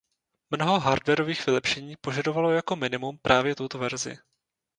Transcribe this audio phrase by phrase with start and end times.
[0.51, 4.17] Mnoho hardwarových vylepšení požadovalo jako minimum právě tuto verzi.